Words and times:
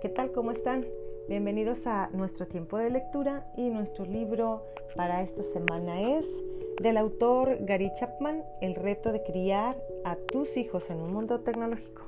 ¿qué 0.00 0.08
tal? 0.08 0.30
¿Cómo 0.30 0.52
están? 0.52 0.86
Bienvenidos 1.28 1.88
a 1.88 2.08
nuestro 2.12 2.46
tiempo 2.46 2.78
de 2.78 2.88
lectura 2.88 3.50
y 3.56 3.68
nuestro 3.68 4.04
libro 4.04 4.64
para 4.94 5.22
esta 5.22 5.42
semana 5.42 6.00
es 6.00 6.44
del 6.80 6.96
autor 6.96 7.58
Gary 7.64 7.90
Chapman, 7.98 8.44
El 8.60 8.76
reto 8.76 9.10
de 9.10 9.24
criar 9.24 9.76
a 10.04 10.14
tus 10.14 10.56
hijos 10.56 10.88
en 10.90 11.00
un 11.00 11.12
mundo 11.12 11.40
tecnológico. 11.40 12.02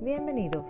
Bienvenidos. 0.00 0.66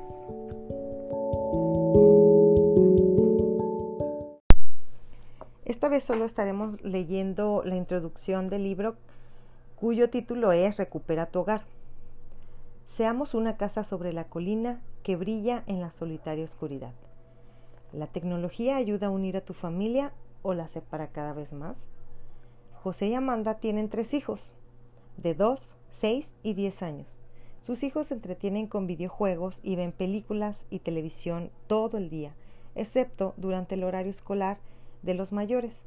Esta 5.64 5.88
vez 5.88 6.04
solo 6.04 6.26
estaremos 6.26 6.82
leyendo 6.82 7.62
la 7.64 7.76
introducción 7.76 8.48
del 8.48 8.64
libro 8.64 8.96
cuyo 9.76 10.10
título 10.10 10.52
es 10.52 10.76
Recupera 10.76 11.26
tu 11.26 11.40
hogar. 11.40 11.62
Seamos 12.84 13.32
una 13.32 13.54
casa 13.54 13.84
sobre 13.84 14.12
la 14.12 14.24
colina 14.24 14.82
que 15.08 15.16
brilla 15.16 15.64
en 15.66 15.80
la 15.80 15.90
solitaria 15.90 16.44
oscuridad. 16.44 16.92
¿La 17.94 18.08
tecnología 18.08 18.76
ayuda 18.76 19.06
a 19.06 19.10
unir 19.10 19.38
a 19.38 19.40
tu 19.40 19.54
familia 19.54 20.12
o 20.42 20.52
la 20.52 20.68
separa 20.68 21.08
cada 21.12 21.32
vez 21.32 21.50
más? 21.50 21.88
José 22.74 23.06
y 23.06 23.14
Amanda 23.14 23.54
tienen 23.54 23.88
tres 23.88 24.12
hijos, 24.12 24.52
de 25.16 25.34
2, 25.34 25.76
6 25.88 26.34
y 26.42 26.52
10 26.52 26.82
años. 26.82 27.18
Sus 27.62 27.84
hijos 27.84 28.08
se 28.08 28.14
entretienen 28.16 28.66
con 28.66 28.86
videojuegos 28.86 29.60
y 29.62 29.76
ven 29.76 29.92
películas 29.92 30.66
y 30.68 30.80
televisión 30.80 31.52
todo 31.68 31.96
el 31.96 32.10
día, 32.10 32.34
excepto 32.74 33.32
durante 33.38 33.76
el 33.76 33.84
horario 33.84 34.10
escolar 34.10 34.58
de 35.00 35.14
los 35.14 35.32
mayores. 35.32 35.80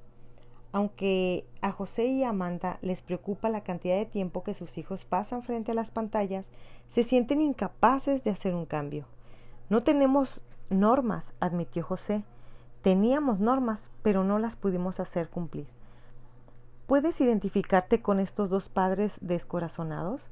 Aunque 0.71 1.45
a 1.61 1.71
José 1.71 2.05
y 2.05 2.23
Amanda 2.23 2.77
les 2.81 3.01
preocupa 3.01 3.49
la 3.49 3.61
cantidad 3.61 3.97
de 3.97 4.05
tiempo 4.05 4.43
que 4.43 4.53
sus 4.53 4.77
hijos 4.77 5.03
pasan 5.03 5.43
frente 5.43 5.71
a 5.71 5.75
las 5.75 5.91
pantallas, 5.91 6.47
se 6.89 7.03
sienten 7.03 7.41
incapaces 7.41 8.23
de 8.23 8.31
hacer 8.31 8.55
un 8.55 8.65
cambio. 8.65 9.05
No 9.69 9.83
tenemos 9.83 10.41
normas, 10.69 11.33
admitió 11.39 11.83
José. 11.83 12.23
Teníamos 12.81 13.39
normas, 13.39 13.91
pero 14.01 14.23
no 14.23 14.39
las 14.39 14.55
pudimos 14.55 14.99
hacer 14.99 15.29
cumplir. 15.29 15.67
¿Puedes 16.87 17.21
identificarte 17.21 18.01
con 18.01 18.19
estos 18.19 18.49
dos 18.49 18.69
padres 18.69 19.17
descorazonados? 19.21 20.31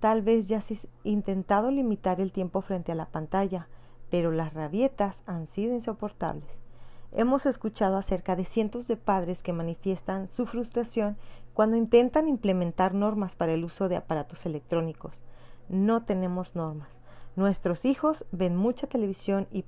Tal 0.00 0.22
vez 0.22 0.48
ya 0.48 0.58
has 0.58 0.88
intentado 1.04 1.70
limitar 1.70 2.20
el 2.20 2.32
tiempo 2.32 2.60
frente 2.60 2.92
a 2.92 2.96
la 2.96 3.06
pantalla, 3.06 3.68
pero 4.10 4.30
las 4.30 4.52
rabietas 4.52 5.22
han 5.26 5.46
sido 5.46 5.74
insoportables. 5.74 6.65
Hemos 7.12 7.46
escuchado 7.46 7.96
acerca 7.96 8.36
de 8.36 8.44
cientos 8.44 8.88
de 8.88 8.96
padres 8.96 9.42
que 9.42 9.52
manifiestan 9.52 10.28
su 10.28 10.46
frustración 10.46 11.16
cuando 11.54 11.76
intentan 11.76 12.28
implementar 12.28 12.94
normas 12.94 13.34
para 13.34 13.52
el 13.52 13.64
uso 13.64 13.88
de 13.88 13.96
aparatos 13.96 14.44
electrónicos. 14.44 15.22
No 15.68 16.04
tenemos 16.04 16.54
normas. 16.54 17.00
Nuestros 17.36 17.84
hijos 17.84 18.24
ven 18.32 18.56
mucha 18.56 18.86
televisión 18.86 19.46
y, 19.52 19.62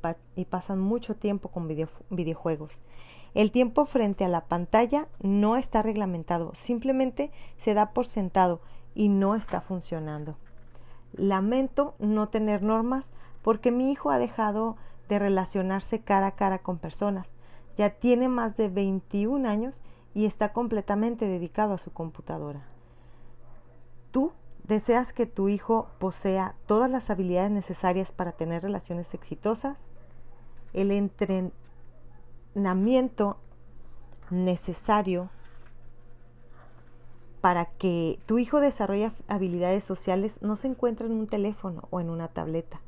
pasan 0.44 0.80
mucho 0.80 1.16
tiempo 1.16 1.50
con 1.50 1.68
videojuegos. 2.10 2.80
El 3.34 3.52
tiempo 3.52 3.84
frente 3.84 4.24
a 4.24 4.28
la 4.28 4.46
pantalla 4.46 5.06
no 5.20 5.56
está 5.56 5.82
reglamentado, 5.82 6.52
simplemente 6.54 7.30
se 7.58 7.74
da 7.74 7.90
por 7.90 8.06
sentado 8.06 8.60
y 8.94 9.10
no 9.10 9.34
está 9.34 9.60
funcionando. 9.60 10.36
Lamento 11.12 11.94
no 11.98 12.28
tener 12.28 12.62
normas 12.62 13.10
porque 13.42 13.70
mi 13.70 13.92
hijo 13.92 14.10
ha 14.10 14.18
dejado 14.18 14.76
de 15.08 15.18
relacionarse 15.18 16.00
cara 16.00 16.28
a 16.28 16.36
cara 16.36 16.58
con 16.58 16.78
personas. 16.78 17.32
Ya 17.76 17.90
tiene 17.90 18.28
más 18.28 18.56
de 18.56 18.68
21 18.68 19.48
años 19.48 19.82
y 20.14 20.26
está 20.26 20.52
completamente 20.52 21.26
dedicado 21.26 21.74
a 21.74 21.78
su 21.78 21.92
computadora. 21.92 22.62
¿Tú 24.10 24.32
deseas 24.64 25.12
que 25.12 25.26
tu 25.26 25.48
hijo 25.48 25.88
posea 25.98 26.54
todas 26.66 26.90
las 26.90 27.10
habilidades 27.10 27.50
necesarias 27.50 28.12
para 28.12 28.32
tener 28.32 28.62
relaciones 28.62 29.12
exitosas? 29.14 29.88
El 30.72 30.90
entrenamiento 30.90 33.38
necesario 34.30 35.30
para 37.40 37.66
que 37.66 38.18
tu 38.26 38.38
hijo 38.38 38.60
desarrolle 38.60 39.12
habilidades 39.28 39.84
sociales 39.84 40.42
no 40.42 40.56
se 40.56 40.68
encuentra 40.68 41.06
en 41.06 41.12
un 41.12 41.28
teléfono 41.28 41.86
o 41.90 42.00
en 42.00 42.10
una 42.10 42.28
tableta. 42.28 42.80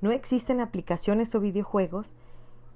No 0.00 0.12
existen 0.12 0.60
aplicaciones 0.60 1.34
o 1.34 1.40
videojuegos 1.40 2.14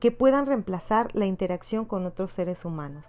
que 0.00 0.10
puedan 0.10 0.46
reemplazar 0.46 1.14
la 1.14 1.26
interacción 1.26 1.84
con 1.84 2.06
otros 2.06 2.32
seres 2.32 2.64
humanos. 2.64 3.06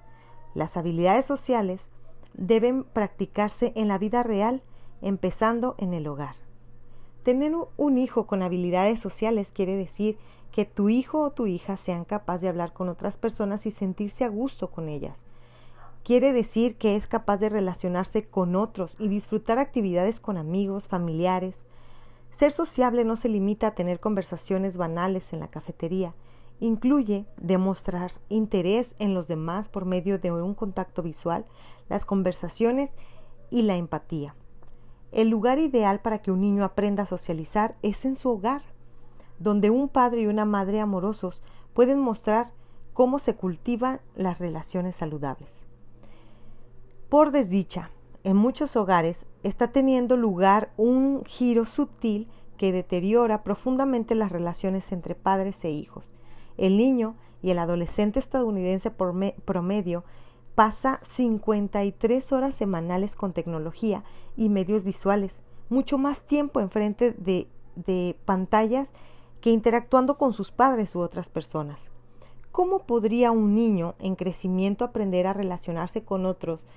Las 0.54 0.78
habilidades 0.78 1.26
sociales 1.26 1.90
deben 2.34 2.84
practicarse 2.84 3.74
en 3.76 3.88
la 3.88 3.98
vida 3.98 4.22
real, 4.22 4.62
empezando 5.02 5.76
en 5.80 5.94
el 5.94 6.08
hogar. 6.08 6.36
Tener 7.24 7.54
un 7.78 7.98
hijo 7.98 8.28
con 8.28 8.44
habilidades 8.44 9.00
sociales 9.00 9.52
quiere 9.52 9.76
decir 9.76 10.18
que 10.52 10.66
tu 10.66 10.90
hijo 10.90 11.22
o 11.22 11.32
tu 11.32 11.48
hija 11.48 11.78
sean 11.78 12.06
capaz 12.06 12.40
de 12.40 12.50
hablar 12.50 12.74
con 12.74 12.90
otras 12.90 13.18
personas 13.18 13.66
y 13.66 13.72
sentirse 13.72 14.24
a 14.24 14.30
gusto 14.30 14.70
con 14.70 14.88
ellas. 14.88 15.24
Quiere 16.04 16.34
decir 16.34 16.76
que 16.76 16.96
es 16.96 17.08
capaz 17.08 17.38
de 17.38 17.50
relacionarse 17.50 18.28
con 18.28 18.56
otros 18.56 18.98
y 19.00 19.08
disfrutar 19.08 19.58
actividades 19.58 20.20
con 20.20 20.38
amigos, 20.38 20.90
familiares, 20.90 21.66
ser 22.34 22.52
sociable 22.52 23.06
no 23.06 23.16
se 23.16 23.30
limita 23.30 23.68
a 23.68 23.76
tener 23.76 24.00
conversaciones 24.00 24.76
banales 24.76 25.34
en 25.34 25.40
la 25.40 25.48
cafetería, 25.48 26.14
incluye 26.60 27.26
demostrar 27.38 28.12
interés 28.30 28.96
en 29.00 29.14
los 29.14 29.28
demás 29.28 29.70
por 29.70 29.86
medio 29.86 30.20
de 30.20 30.32
un 30.32 30.54
contacto 30.54 31.04
visual, 31.04 31.46
las 31.90 32.06
conversaciones 32.06 32.92
y 33.50 33.62
la 33.62 33.76
empatía. 33.76 34.36
El 35.12 35.30
lugar 35.30 35.60
ideal 35.60 36.00
para 36.02 36.22
que 36.22 36.32
un 36.32 36.42
niño 36.42 36.64
aprenda 36.64 37.04
a 37.04 37.08
socializar 37.08 37.76
es 37.84 38.04
en 38.04 38.16
su 38.16 38.30
hogar, 38.30 38.64
donde 39.38 39.70
un 39.70 39.90
padre 39.90 40.22
y 40.22 40.28
una 40.28 40.46
madre 40.46 40.80
amorosos 40.80 41.44
pueden 41.74 42.00
mostrar 42.00 42.52
cómo 42.94 43.20
se 43.20 43.36
cultivan 43.36 44.02
las 44.16 44.40
relaciones 44.40 44.96
saludables. 44.96 45.66
Por 47.10 47.32
desdicha, 47.32 47.92
en 48.24 48.38
muchos 48.38 48.76
hogares 48.76 49.26
está 49.44 49.72
teniendo 49.72 50.18
lugar 50.18 50.72
un 50.78 51.24
giro 51.26 51.66
sutil 51.66 52.30
que 52.58 52.72
deteriora 52.72 53.44
profundamente 53.44 54.16
las 54.16 54.32
relaciones 54.32 54.92
entre 54.92 55.16
padres 55.16 55.64
e 55.66 55.72
hijos. 55.72 56.14
El 56.58 56.78
niño 56.78 57.16
y 57.42 57.52
el 57.52 57.60
adolescente 57.60 58.20
estadounidense 58.20 58.92
promedio 58.92 60.04
pasa 60.56 61.00
53 61.04 62.32
horas 62.32 62.56
semanales 62.56 63.16
con 63.16 63.34
tecnología 63.34 64.04
y 64.38 64.50
medios 64.50 64.84
visuales, 64.84 65.42
mucho 65.70 65.98
más 65.98 66.24
tiempo 66.26 66.60
enfrente 66.60 67.12
de, 67.12 67.48
de 67.76 68.16
pantallas 68.26 68.94
que 69.42 69.50
interactuando 69.50 70.18
con 70.18 70.32
sus 70.32 70.52
padres 70.52 70.96
u 70.96 71.00
otras 71.00 71.28
personas. 71.28 71.90
¿Cómo 72.52 72.86
podría 72.86 73.32
un 73.32 73.56
niño 73.56 73.96
en 74.00 74.16
crecimiento 74.16 74.86
aprender 74.86 75.26
a 75.26 75.34
relacionarse 75.34 76.04
con 76.04 76.26
otros 76.28 76.68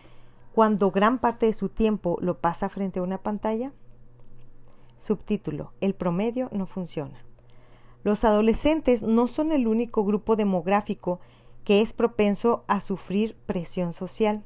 cuando 0.57 0.91
gran 0.91 1.19
parte 1.19 1.45
de 1.45 1.53
su 1.53 1.69
tiempo 1.69 2.17
lo 2.23 2.39
pasa 2.39 2.71
frente 2.71 2.99
a 2.99 3.03
una 3.03 3.19
pantalla? 3.19 3.73
Subtítulo. 4.97 5.75
El 5.83 5.95
promedio 5.95 6.49
no 6.51 6.65
funciona. 6.65 7.23
Los 8.05 8.25
adolescentes 8.25 9.03
no 9.03 9.27
son 9.27 9.53
el 9.53 9.69
único 9.69 10.03
grupo 10.03 10.35
demográfico 10.35 11.21
que 11.63 11.83
es 11.83 11.93
propenso 11.93 12.65
a 12.69 12.81
sufrir 12.81 13.37
presión 13.45 13.93
social. 13.93 14.45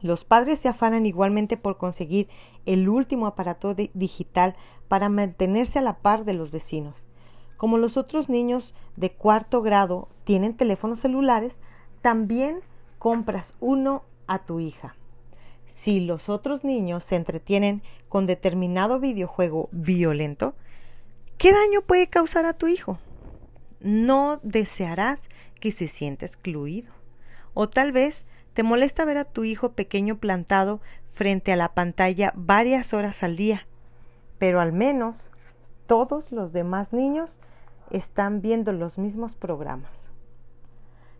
Los 0.00 0.24
padres 0.24 0.58
se 0.58 0.68
afanan 0.68 1.04
igualmente 1.04 1.58
por 1.58 1.76
conseguir 1.76 2.30
el 2.64 2.88
último 2.88 3.26
aparato 3.26 3.74
digital 3.74 4.56
para 4.88 5.10
mantenerse 5.10 5.80
a 5.80 5.82
la 5.82 5.98
par 5.98 6.24
de 6.24 6.32
los 6.32 6.50
vecinos. 6.50 7.04
Como 7.58 7.76
los 7.76 7.98
otros 7.98 8.30
niños 8.30 8.74
de 8.96 9.12
cuarto 9.12 9.60
grado 9.60 10.08
tienen 10.24 10.56
teléfonos 10.56 11.00
celulares, 11.00 11.60
también 12.00 12.60
compras 12.98 13.54
uno 13.60 14.02
a 14.26 14.38
tu 14.38 14.60
hija. 14.60 14.96
Si 15.66 16.00
los 16.00 16.28
otros 16.28 16.64
niños 16.64 17.04
se 17.04 17.16
entretienen 17.16 17.82
con 18.08 18.26
determinado 18.26 18.98
videojuego 19.00 19.68
violento, 19.72 20.54
¿qué 21.38 21.52
daño 21.52 21.82
puede 21.82 22.08
causar 22.08 22.44
a 22.46 22.54
tu 22.54 22.66
hijo? 22.66 22.98
No 23.80 24.40
desearás 24.42 25.28
que 25.60 25.72
se 25.72 25.88
sienta 25.88 26.24
excluido. 26.24 26.92
O 27.54 27.68
tal 27.68 27.92
vez 27.92 28.26
te 28.54 28.62
molesta 28.62 29.04
ver 29.04 29.18
a 29.18 29.24
tu 29.24 29.44
hijo 29.44 29.72
pequeño 29.72 30.18
plantado 30.18 30.80
frente 31.12 31.52
a 31.52 31.56
la 31.56 31.74
pantalla 31.74 32.32
varias 32.36 32.94
horas 32.94 33.22
al 33.22 33.36
día, 33.36 33.66
pero 34.38 34.60
al 34.60 34.72
menos 34.72 35.30
todos 35.86 36.32
los 36.32 36.52
demás 36.52 36.92
niños 36.92 37.38
están 37.90 38.40
viendo 38.40 38.72
los 38.72 38.98
mismos 38.98 39.34
programas. 39.34 40.10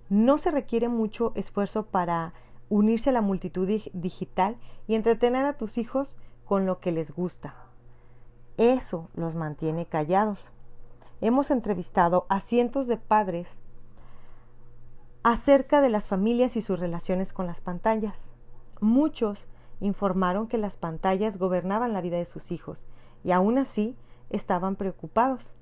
No 0.08 0.38
se 0.38 0.50
requiere 0.50 0.88
mucho 0.88 1.32
esfuerzo 1.34 1.86
para 1.86 2.32
unirse 2.68 3.10
a 3.10 3.12
la 3.12 3.20
multitud 3.20 3.68
digital 3.92 4.56
y 4.86 4.94
entretener 4.94 5.44
a 5.46 5.56
tus 5.56 5.78
hijos 5.78 6.16
con 6.44 6.66
lo 6.66 6.80
que 6.80 6.92
les 6.92 7.12
gusta. 7.12 7.54
Eso 8.56 9.08
los 9.14 9.34
mantiene 9.34 9.86
callados. 9.86 10.50
Hemos 11.20 11.50
entrevistado 11.50 12.26
a 12.28 12.40
cientos 12.40 12.86
de 12.86 12.96
padres 12.96 13.58
acerca 15.22 15.80
de 15.80 15.90
las 15.90 16.08
familias 16.08 16.56
y 16.56 16.62
sus 16.62 16.78
relaciones 16.78 17.32
con 17.32 17.46
las 17.46 17.60
pantallas. 17.60 18.32
Muchos 18.80 19.48
informaron 19.80 20.46
que 20.46 20.58
las 20.58 20.76
pantallas 20.76 21.38
gobernaban 21.38 21.92
la 21.92 22.00
vida 22.00 22.16
de 22.16 22.24
sus 22.24 22.52
hijos 22.52 22.86
y 23.24 23.32
aún 23.32 23.58
así 23.58 23.96
estaban 24.30 24.76
preocupados. 24.76 25.54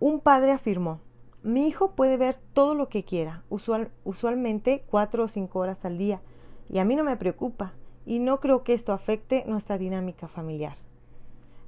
Un 0.00 0.20
padre 0.20 0.52
afirmó, 0.52 1.00
mi 1.42 1.66
hijo 1.66 1.92
puede 1.92 2.16
ver 2.16 2.36
todo 2.52 2.74
lo 2.74 2.88
que 2.88 3.04
quiera, 3.04 3.42
usualmente 3.48 4.84
cuatro 4.88 5.24
o 5.24 5.28
cinco 5.28 5.58
horas 5.58 5.84
al 5.84 5.98
día, 5.98 6.20
y 6.68 6.78
a 6.78 6.84
mí 6.84 6.94
no 6.94 7.02
me 7.02 7.16
preocupa, 7.16 7.72
y 8.06 8.20
no 8.20 8.38
creo 8.38 8.62
que 8.62 8.74
esto 8.74 8.92
afecte 8.92 9.44
nuestra 9.46 9.76
dinámica 9.76 10.28
familiar. 10.28 10.76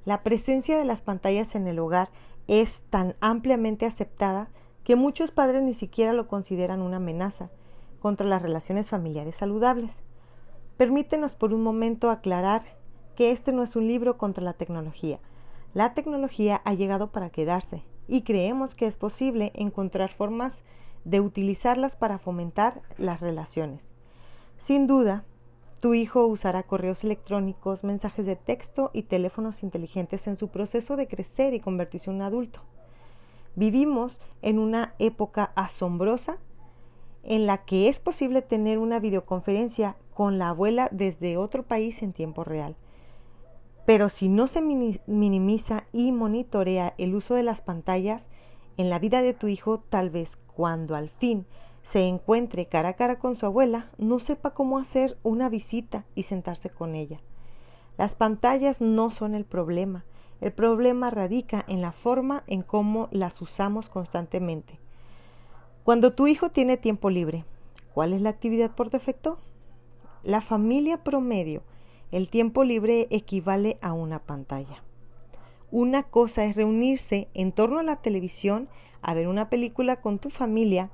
La 0.05 0.23
presencia 0.23 0.77
de 0.77 0.85
las 0.85 1.01
pantallas 1.01 1.55
en 1.55 1.67
el 1.67 1.79
hogar 1.79 2.09
es 2.47 2.83
tan 2.89 3.15
ampliamente 3.19 3.85
aceptada 3.85 4.49
que 4.83 4.95
muchos 4.95 5.31
padres 5.31 5.63
ni 5.63 5.73
siquiera 5.73 6.13
lo 6.13 6.27
consideran 6.27 6.81
una 6.81 6.97
amenaza 6.97 7.49
contra 7.99 8.27
las 8.27 8.41
relaciones 8.41 8.89
familiares 8.89 9.35
saludables. 9.35 10.03
Permítenos 10.77 11.35
por 11.35 11.53
un 11.53 11.63
momento 11.63 12.11
aclarar 12.11 12.61
que 13.15 13.31
este 13.31 13.51
no 13.51 13.63
es 13.63 13.75
un 13.75 13.87
libro 13.87 14.17
contra 14.17 14.43
la 14.43 14.53
tecnología. 14.53 15.19
La 15.73 15.93
tecnología 15.93 16.61
ha 16.65 16.73
llegado 16.75 17.11
para 17.11 17.29
quedarse 17.29 17.83
y 18.07 18.21
creemos 18.21 18.75
que 18.75 18.87
es 18.87 18.97
posible 18.97 19.51
encontrar 19.55 20.11
formas 20.11 20.63
de 21.03 21.21
utilizarlas 21.21 21.95
para 21.95 22.17
fomentar 22.17 22.81
las 22.97 23.21
relaciones. 23.21 23.91
Sin 24.57 24.87
duda, 24.87 25.23
tu 25.81 25.93
hijo 25.93 26.25
usará 26.25 26.63
correos 26.63 27.03
electrónicos, 27.03 27.83
mensajes 27.83 28.25
de 28.25 28.35
texto 28.35 28.89
y 28.93 29.03
teléfonos 29.03 29.61
inteligentes 29.61 30.27
en 30.27 30.37
su 30.37 30.47
proceso 30.47 30.95
de 30.95 31.07
crecer 31.07 31.53
y 31.53 31.59
convertirse 31.59 32.09
en 32.09 32.17
un 32.17 32.21
adulto. 32.23 32.61
Vivimos 33.55 34.19
en 34.41 34.59
una 34.59 34.95
época 34.99 35.51
asombrosa 35.55 36.39
en 37.23 37.45
la 37.45 37.65
que 37.65 37.89
es 37.89 37.99
posible 37.99 38.41
tener 38.41 38.77
una 38.77 38.99
videoconferencia 38.99 39.95
con 40.13 40.37
la 40.37 40.49
abuela 40.49 40.89
desde 40.91 41.37
otro 41.37 41.63
país 41.63 42.01
en 42.01 42.13
tiempo 42.13 42.43
real. 42.43 42.75
Pero 43.85 44.09
si 44.09 44.29
no 44.29 44.47
se 44.47 44.61
minimiza 44.61 45.85
y 45.91 46.11
monitorea 46.11 46.95
el 46.97 47.13
uso 47.15 47.35
de 47.35 47.43
las 47.43 47.61
pantallas 47.61 48.29
en 48.77 48.89
la 48.89 48.99
vida 48.99 49.21
de 49.21 49.33
tu 49.33 49.47
hijo, 49.47 49.79
tal 49.79 50.09
vez 50.09 50.37
cuando 50.55 50.95
al 50.95 51.09
fin 51.09 51.45
se 51.83 52.07
encuentre 52.07 52.65
cara 52.65 52.89
a 52.89 52.93
cara 52.93 53.19
con 53.19 53.35
su 53.35 53.45
abuela, 53.45 53.91
no 53.97 54.17
sepa 54.17 54.55
cómo 54.55 54.79
hacer 54.79 55.19
una 55.21 55.49
visita 55.49 56.05
y 56.15 56.23
sentarse 56.23 56.71
con 56.71 56.95
ella. 56.95 57.21
Las 57.97 58.15
pantallas 58.15 58.81
no 58.81 59.11
son 59.11 59.35
el 59.35 59.45
problema, 59.45 60.03
el 60.41 60.51
problema 60.51 61.11
radica 61.11 61.63
en 61.67 61.81
la 61.81 61.91
forma 61.91 62.43
en 62.47 62.63
cómo 62.63 63.07
las 63.11 63.41
usamos 63.41 63.89
constantemente. 63.89 64.79
Cuando 65.83 66.13
tu 66.13 66.25
hijo 66.25 66.49
tiene 66.49 66.77
tiempo 66.77 67.11
libre, 67.11 67.45
¿cuál 67.93 68.13
es 68.13 68.21
la 68.21 68.31
actividad 68.31 68.71
por 68.71 68.89
defecto? 68.89 69.37
La 70.23 70.41
familia 70.41 71.03
promedio, 71.03 71.61
el 72.11 72.29
tiempo 72.29 72.63
libre 72.63 73.07
equivale 73.09 73.77
a 73.81 73.93
una 73.93 74.19
pantalla. 74.19 74.83
Una 75.71 76.03
cosa 76.03 76.45
es 76.45 76.55
reunirse 76.55 77.27
en 77.33 77.51
torno 77.51 77.79
a 77.79 77.83
la 77.83 77.97
televisión 77.97 78.69
a 79.01 79.13
ver 79.13 79.27
una 79.27 79.49
película 79.49 80.01
con 80.01 80.19
tu 80.19 80.29
familia 80.29 80.89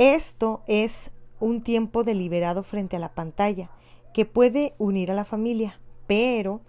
esto 0.00 0.62
es 0.66 1.10
un 1.40 1.62
tiempo 1.62 2.04
deliberado 2.04 2.62
frente 2.62 2.96
a 2.96 2.98
la 2.98 3.12
pantalla 3.12 3.70
que 4.14 4.24
puede 4.24 4.72
unir 4.78 5.10
a 5.10 5.14
la 5.14 5.26
familia, 5.26 5.78
pero 6.06 6.62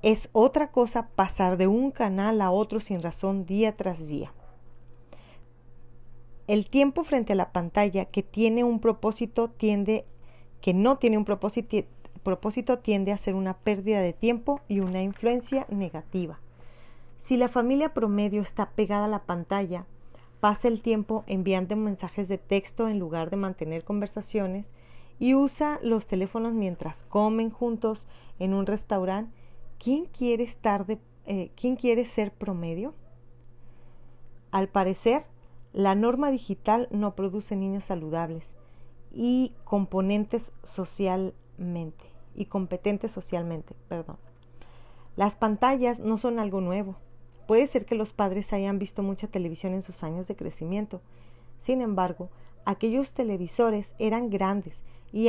es 0.00 0.30
otra 0.32 0.70
cosa 0.70 1.10
pasar 1.14 1.58
de 1.58 1.66
un 1.66 1.90
canal 1.90 2.40
a 2.40 2.50
otro 2.50 2.80
sin 2.80 3.02
razón 3.02 3.44
día 3.44 3.76
tras 3.76 4.08
día. 4.08 4.32
El 6.46 6.70
tiempo 6.70 7.04
frente 7.04 7.34
a 7.34 7.36
la 7.36 7.52
pantalla 7.52 8.06
que 8.06 8.22
tiene 8.22 8.64
un 8.64 8.80
propósito 8.80 9.50
tiende 9.50 10.06
que 10.62 10.72
no 10.72 10.96
tiene 10.96 11.18
un 11.18 11.26
propósito, 11.26 11.84
propósito 12.28 12.80
tiende 12.80 13.10
a 13.10 13.16
ser 13.16 13.34
una 13.34 13.56
pérdida 13.56 14.02
de 14.02 14.12
tiempo 14.12 14.60
y 14.68 14.80
una 14.80 15.02
influencia 15.02 15.64
negativa. 15.70 16.38
Si 17.16 17.38
la 17.38 17.48
familia 17.48 17.94
promedio 17.94 18.42
está 18.42 18.68
pegada 18.72 19.06
a 19.06 19.08
la 19.08 19.22
pantalla, 19.22 19.86
pasa 20.40 20.68
el 20.68 20.82
tiempo 20.82 21.24
enviando 21.26 21.74
mensajes 21.74 22.28
de 22.28 22.36
texto 22.36 22.86
en 22.86 22.98
lugar 22.98 23.30
de 23.30 23.38
mantener 23.38 23.82
conversaciones 23.82 24.66
y 25.18 25.34
usa 25.34 25.80
los 25.82 26.06
teléfonos 26.06 26.52
mientras 26.52 27.04
comen 27.04 27.48
juntos 27.48 28.06
en 28.38 28.52
un 28.52 28.66
restaurante, 28.66 29.34
¿quién 29.78 30.04
quiere 30.04 30.44
estar 30.44 30.84
de, 30.84 30.98
eh, 31.24 31.50
¿quién 31.56 31.76
quiere 31.76 32.04
ser 32.04 32.30
promedio? 32.30 32.92
Al 34.50 34.68
parecer, 34.68 35.24
la 35.72 35.94
norma 35.94 36.30
digital 36.30 36.88
no 36.90 37.14
produce 37.14 37.56
niños 37.56 37.84
saludables 37.84 38.54
y 39.10 39.54
componentes 39.64 40.52
socialmente 40.62 42.07
y 42.38 42.46
competentes 42.46 43.10
socialmente, 43.10 43.74
perdón. 43.88 44.16
Las 45.16 45.34
pantallas 45.34 45.98
no 45.98 46.16
son 46.16 46.38
algo 46.38 46.60
nuevo. 46.60 46.94
Puede 47.48 47.66
ser 47.66 47.84
que 47.84 47.96
los 47.96 48.12
padres 48.12 48.52
hayan 48.52 48.78
visto 48.78 49.02
mucha 49.02 49.26
televisión 49.26 49.74
en 49.74 49.82
sus 49.82 50.04
años 50.04 50.28
de 50.28 50.36
crecimiento. 50.36 51.00
Sin 51.58 51.80
embargo, 51.80 52.30
aquellos 52.64 53.12
televisores 53.12 53.96
eran 53.98 54.30
grandes 54.30 54.84
y 55.12 55.28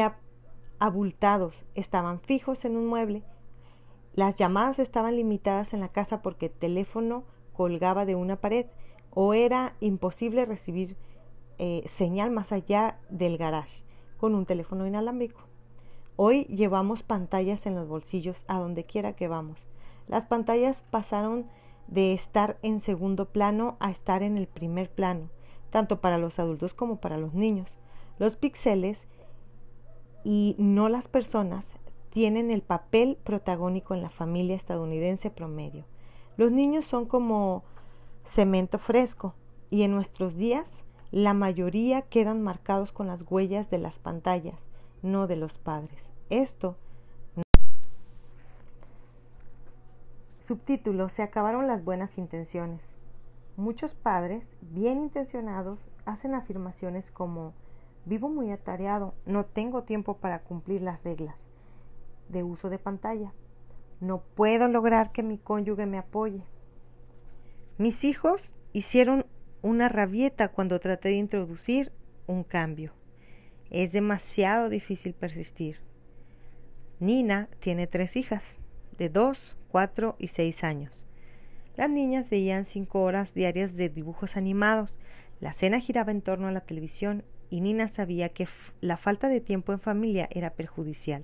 abultados, 0.78 1.66
estaban 1.74 2.20
fijos 2.20 2.64
en 2.66 2.78
un 2.78 2.86
mueble. 2.86 3.24
Las 4.14 4.36
llamadas 4.36 4.78
estaban 4.78 5.16
limitadas 5.16 5.74
en 5.74 5.80
la 5.80 5.90
casa 5.90 6.22
porque 6.22 6.48
el 6.48 6.52
teléfono 6.52 7.24
colgaba 7.54 8.06
de 8.06 8.16
una 8.16 8.36
pared 8.36 8.68
o 9.10 9.34
era 9.34 9.74
imposible 9.80 10.46
recibir 10.46 10.96
eh, 11.58 11.82
señal 11.88 12.30
más 12.30 12.52
allá 12.52 13.00
del 13.10 13.38
garage 13.40 13.84
con 14.18 14.36
un 14.36 14.46
teléfono 14.46 14.86
inalámbrico. 14.86 15.49
Hoy 16.22 16.44
llevamos 16.48 17.02
pantallas 17.02 17.66
en 17.66 17.76
los 17.76 17.88
bolsillos 17.88 18.44
a 18.50 18.60
donde 18.60 18.84
quiera 18.84 19.14
que 19.14 19.30
vamos. 19.30 19.70
Las 20.10 20.26
pantallas 20.26 20.84
pasaron 20.92 21.48
de 21.88 22.12
estar 22.12 22.58
en 22.62 22.82
segundo 22.82 23.30
plano 23.30 23.78
a 23.80 23.90
estar 23.90 24.22
en 24.22 24.38
el 24.38 24.46
primer 24.46 24.92
plano, 24.92 25.30
tanto 25.70 26.02
para 26.02 26.18
los 26.18 26.38
adultos 26.38 26.74
como 26.74 26.98
para 26.98 27.18
los 27.18 27.34
niños. 27.34 27.78
Los 28.18 28.36
píxeles 28.36 29.08
y 30.26 30.58
no 30.60 30.90
las 30.90 31.08
personas 31.08 31.72
tienen 32.10 32.52
el 32.52 32.64
papel 32.64 33.18
protagónico 33.24 33.94
en 33.94 34.02
la 34.02 34.10
familia 34.10 34.58
estadounidense 34.58 35.30
promedio. 35.30 35.86
Los 36.36 36.52
niños 36.52 36.84
son 36.84 37.06
como 37.06 37.64
cemento 38.26 38.78
fresco 38.78 39.36
y 39.70 39.84
en 39.84 39.92
nuestros 39.92 40.36
días 40.36 40.84
la 41.12 41.34
mayoría 41.34 42.02
quedan 42.02 42.42
marcados 42.42 42.92
con 42.92 43.08
las 43.08 43.24
huellas 43.26 43.70
de 43.70 43.78
las 43.78 44.00
pantallas, 44.00 44.69
no 45.02 45.28
de 45.28 45.36
los 45.36 45.58
padres. 45.58 46.12
Esto 46.30 46.78
Subtítulo, 50.50 51.10
se 51.10 51.22
acabaron 51.22 51.68
las 51.68 51.84
buenas 51.84 52.18
intenciones. 52.18 52.84
Muchos 53.56 53.94
padres, 53.94 54.44
bien 54.62 54.98
intencionados, 54.98 55.90
hacen 56.06 56.34
afirmaciones 56.34 57.12
como 57.12 57.54
vivo 58.06 58.30
muy 58.30 58.50
atareado, 58.50 59.14
no 59.28 59.46
tengo 59.46 59.84
tiempo 59.84 60.18
para 60.18 60.40
cumplir 60.40 60.82
las 60.82 61.04
reglas 61.04 61.36
de 62.30 62.42
uso 62.42 62.72
de 62.72 62.80
pantalla, 62.80 63.32
no 64.00 64.24
puedo 64.34 64.68
lograr 64.68 65.12
que 65.12 65.22
mi 65.22 65.38
cónyuge 65.38 65.86
me 65.86 66.00
apoye. 66.00 66.42
Mis 67.78 68.04
hijos 68.04 68.56
hicieron 68.74 69.28
una 69.62 69.88
rabieta 69.88 70.48
cuando 70.48 70.80
traté 70.80 71.10
de 71.10 71.18
introducir 71.18 71.92
un 72.26 72.44
cambio. 72.44 72.99
Es 73.70 73.92
demasiado 73.92 74.70
difícil 74.70 75.14
persistir. 75.14 75.78
Nina 77.00 77.48
tiene 77.60 77.88
tres 77.88 78.16
hijas, 78.16 78.56
de 78.98 79.10
dos, 79.10 79.56
4 79.70 80.16
y 80.20 80.28
6 80.28 80.64
años. 80.64 81.08
Las 81.78 81.90
niñas 81.90 82.30
veían 82.30 82.66
cinco 82.66 83.02
horas 83.04 83.34
diarias 83.34 83.78
de 83.78 83.88
dibujos 83.88 84.36
animados. 84.36 84.98
La 85.40 85.54
cena 85.54 85.80
giraba 85.80 86.12
en 86.12 86.22
torno 86.22 86.48
a 86.48 86.52
la 86.52 86.62
televisión 86.62 87.24
y 87.50 87.62
Nina 87.62 87.88
sabía 87.88 88.30
que 88.30 88.48
la 88.82 88.98
falta 88.98 89.30
de 89.30 89.40
tiempo 89.40 89.72
en 89.72 89.80
familia 89.80 90.28
era 90.32 90.50
perjudicial. 90.52 91.24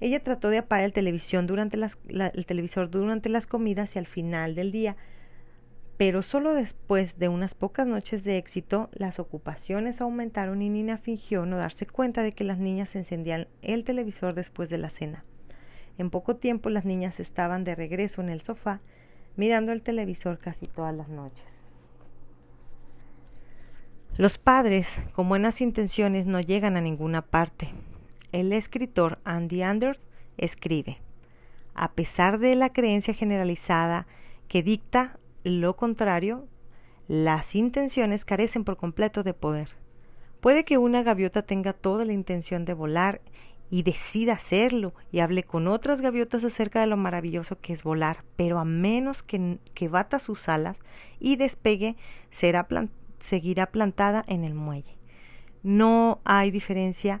Ella 0.00 0.22
trató 0.22 0.48
de 0.48 0.58
apagar 0.58 0.84
el, 0.84 0.92
televisión 0.92 1.46
durante 1.46 1.76
las, 1.76 1.98
el 2.08 2.46
televisor 2.46 2.90
durante 2.90 3.28
las 3.28 3.46
comidas 3.46 3.96
y 3.96 3.98
al 3.98 4.06
final 4.06 4.54
del 4.54 4.72
día, 4.72 4.96
pero 5.98 6.22
solo 6.22 6.54
después 6.54 7.18
de 7.18 7.28
unas 7.28 7.54
pocas 7.54 7.84
noches 7.84 8.22
de 8.22 8.38
éxito, 8.38 8.88
las 8.92 9.18
ocupaciones 9.18 10.00
aumentaron 10.00 10.62
y 10.62 10.68
Nina 10.68 10.96
fingió 10.96 11.44
no 11.44 11.56
darse 11.56 11.86
cuenta 11.86 12.22
de 12.22 12.30
que 12.30 12.44
las 12.44 12.58
niñas 12.58 12.94
encendían 12.94 13.48
el 13.62 13.82
televisor 13.82 14.34
después 14.34 14.70
de 14.70 14.78
la 14.78 14.90
cena. 14.90 15.24
En 15.98 16.10
poco 16.10 16.36
tiempo 16.36 16.70
las 16.70 16.84
niñas 16.84 17.18
estaban 17.18 17.64
de 17.64 17.74
regreso 17.74 18.22
en 18.22 18.28
el 18.28 18.40
sofá, 18.42 18.80
mirando 19.34 19.72
el 19.72 19.82
televisor 19.82 20.38
casi 20.38 20.68
todas 20.68 20.94
las 20.94 21.08
noches. 21.08 21.46
Los 24.16 24.38
padres, 24.38 25.02
con 25.12 25.28
buenas 25.28 25.60
intenciones, 25.60 26.26
no 26.26 26.40
llegan 26.40 26.76
a 26.76 26.80
ninguna 26.80 27.22
parte. 27.22 27.70
El 28.30 28.52
escritor 28.52 29.18
Andy 29.24 29.62
Anders 29.62 30.06
escribe, 30.36 30.98
a 31.74 31.90
pesar 31.90 32.38
de 32.38 32.54
la 32.54 32.72
creencia 32.72 33.14
generalizada 33.14 34.06
que 34.46 34.62
dicta 34.62 35.18
lo 35.44 35.76
contrario, 35.76 36.46
las 37.06 37.54
intenciones 37.54 38.24
carecen 38.24 38.64
por 38.64 38.76
completo 38.76 39.22
de 39.22 39.34
poder. 39.34 39.70
Puede 40.40 40.64
que 40.64 40.78
una 40.78 41.02
gaviota 41.02 41.42
tenga 41.42 41.72
toda 41.72 42.04
la 42.04 42.12
intención 42.12 42.64
de 42.64 42.74
volar 42.74 43.20
y 43.70 43.82
decida 43.82 44.34
hacerlo 44.34 44.94
y 45.12 45.20
hable 45.20 45.42
con 45.42 45.68
otras 45.68 46.00
gaviotas 46.00 46.44
acerca 46.44 46.80
de 46.80 46.86
lo 46.86 46.96
maravilloso 46.96 47.60
que 47.60 47.72
es 47.72 47.82
volar, 47.82 48.24
pero 48.36 48.58
a 48.58 48.64
menos 48.64 49.22
que, 49.22 49.58
que 49.74 49.88
bata 49.88 50.18
sus 50.18 50.48
alas 50.48 50.80
y 51.18 51.36
despegue, 51.36 51.96
será 52.30 52.66
seguirá 53.18 53.66
plantada 53.66 54.24
en 54.26 54.44
el 54.44 54.54
muelle. 54.54 54.96
No 55.62 56.20
hay 56.24 56.50
diferencia 56.50 57.20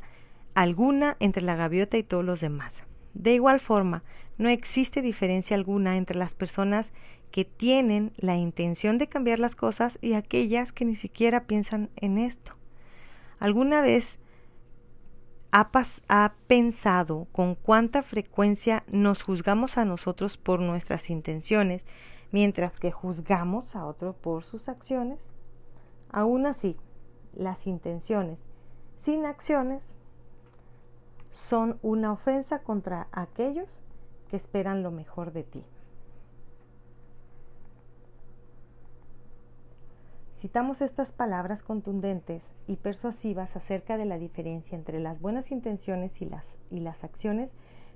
alguna 0.54 1.16
entre 1.20 1.42
la 1.42 1.56
gaviota 1.56 1.98
y 1.98 2.02
todos 2.02 2.24
los 2.24 2.40
demás. 2.40 2.84
De 3.14 3.34
igual 3.34 3.60
forma, 3.60 4.04
no 4.38 4.48
existe 4.48 5.02
diferencia 5.02 5.56
alguna 5.56 5.96
entre 5.96 6.16
las 6.16 6.34
personas 6.34 6.92
que 7.30 7.44
tienen 7.44 8.12
la 8.16 8.36
intención 8.36 8.98
de 8.98 9.08
cambiar 9.08 9.38
las 9.38 9.56
cosas 9.56 9.98
y 10.00 10.14
aquellas 10.14 10.72
que 10.72 10.84
ni 10.84 10.94
siquiera 10.94 11.44
piensan 11.46 11.90
en 11.96 12.18
esto. 12.18 12.52
¿Alguna 13.38 13.80
vez 13.80 14.18
ha, 15.50 16.34
pensado 16.46 17.26
con 17.32 17.54
cuánta 17.54 18.02
frecuencia 18.02 18.84
nos 18.88 19.22
juzgamos 19.22 19.78
a 19.78 19.84
nosotros 19.84 20.36
por 20.36 20.60
nuestras 20.60 21.10
intenciones, 21.10 21.84
mientras 22.32 22.78
que 22.78 22.90
juzgamos 22.90 23.74
a 23.76 23.86
otro 23.86 24.14
por 24.14 24.44
sus 24.44 24.68
acciones? 24.68 25.32
Aún 26.10 26.46
así, 26.46 26.76
las 27.34 27.66
intenciones 27.66 28.44
sin 28.96 29.26
acciones 29.26 29.94
son 31.30 31.78
una 31.82 32.12
ofensa 32.12 32.60
contra 32.60 33.06
aquellos 33.12 33.82
que 34.28 34.36
esperan 34.36 34.82
lo 34.82 34.90
mejor 34.90 35.32
de 35.32 35.44
ti. 35.44 35.64
Citamos 40.38 40.82
estas 40.82 41.10
palabras 41.10 41.64
contundentes 41.64 42.54
y 42.68 42.76
persuasivas 42.76 43.56
acerca 43.56 43.96
de 43.96 44.04
la 44.04 44.18
diferencia 44.18 44.78
entre 44.78 45.00
las 45.00 45.20
buenas 45.20 45.50
intenciones 45.50 46.22
y 46.22 46.26
las, 46.26 46.60
y 46.70 46.78
las 46.78 47.02
acciones 47.02 47.50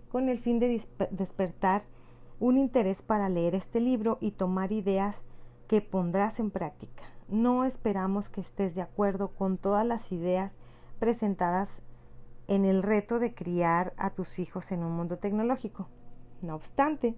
con 0.08 0.28
el 0.28 0.40
fin 0.40 0.58
de 0.58 0.84
despertar 1.12 1.84
un 2.40 2.58
interés 2.58 3.00
para 3.00 3.28
leer 3.28 3.54
este 3.54 3.78
libro 3.78 4.18
y 4.20 4.32
tomar 4.32 4.72
ideas 4.72 5.22
que 5.68 5.82
pondrás 5.82 6.40
en 6.40 6.50
práctica. 6.50 7.04
No 7.28 7.64
esperamos 7.64 8.28
que 8.28 8.40
estés 8.40 8.75
de 8.75 8.82
acuerdo 8.82 9.28
con 9.28 9.56
todas 9.56 9.87
las 9.87 10.11
ideas 10.11 10.56
presentadas 10.99 11.80
en 12.49 12.64
el 12.64 12.82
reto 12.82 13.20
de 13.20 13.37
criar 13.37 13.94
a 13.96 14.11
tus 14.11 14.40
hijos 14.40 14.72
en 14.72 14.82
un 14.82 14.90
mundo 14.90 15.16
tecnológico. 15.16 15.87
No 16.40 16.56
obstante, 16.56 17.14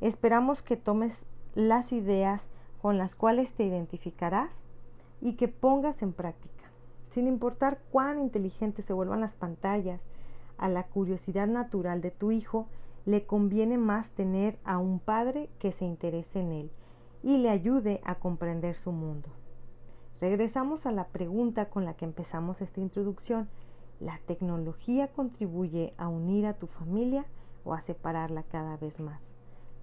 esperamos 0.00 0.62
que 0.62 0.78
tomes 0.78 1.26
las 1.54 1.92
ideas 1.92 2.50
con 2.82 2.98
las 2.98 3.14
cuales 3.14 3.52
te 3.52 3.64
identificarás 3.64 4.64
y 5.20 5.34
que 5.34 5.46
pongas 5.46 6.02
en 6.02 6.12
práctica. 6.12 6.64
Sin 7.10 7.28
importar 7.28 7.78
cuán 7.92 8.18
inteligentes 8.18 8.84
se 8.84 8.92
vuelvan 8.92 9.20
las 9.20 9.36
pantallas, 9.36 10.02
a 10.58 10.68
la 10.68 10.88
curiosidad 10.88 11.46
natural 11.46 12.00
de 12.00 12.10
tu 12.10 12.32
hijo 12.32 12.66
le 13.04 13.24
conviene 13.24 13.78
más 13.78 14.10
tener 14.10 14.58
a 14.64 14.78
un 14.78 14.98
padre 14.98 15.48
que 15.60 15.70
se 15.70 15.84
interese 15.84 16.40
en 16.40 16.52
él 16.52 16.70
y 17.22 17.38
le 17.38 17.50
ayude 17.50 18.00
a 18.04 18.16
comprender 18.16 18.74
su 18.74 18.90
mundo. 18.90 19.28
Regresamos 20.20 20.84
a 20.84 20.92
la 20.92 21.06
pregunta 21.06 21.68
con 21.68 21.84
la 21.84 21.94
que 21.94 22.04
empezamos 22.04 22.60
esta 22.60 22.80
introducción. 22.80 23.48
¿La 24.00 24.18
tecnología 24.26 25.08
contribuye 25.08 25.94
a 25.98 26.08
unir 26.08 26.46
a 26.46 26.54
tu 26.54 26.66
familia 26.66 27.26
o 27.64 27.74
a 27.74 27.80
separarla 27.80 28.42
cada 28.42 28.76
vez 28.76 28.98
más? 28.98 29.31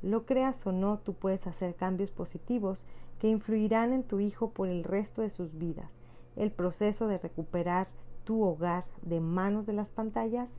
Lo 0.01 0.25
creas 0.25 0.65
o 0.65 0.72
no, 0.72 1.00
tú 1.00 1.13
puedes 1.13 1.46
hacer 1.48 1.75
cambios 1.75 2.12
positivos 2.12 2.86
que 3.20 3.27
influirán 3.27 3.91
en 3.91 4.03
tu 4.03 4.20
hijo 4.20 4.51
por 4.51 4.70
el 4.70 4.84
resto 4.84 5.22
de 5.22 5.29
sus 5.29 5.58
vidas. 5.58 5.91
El 6.36 6.51
proceso 6.51 7.08
de 7.08 7.18
recuperar 7.18 7.88
tu 8.24 8.44
hogar 8.44 8.86
de 9.01 9.20
manos 9.20 9.65
de 9.65 9.74
las 9.74 9.89
pantallas 9.89 10.50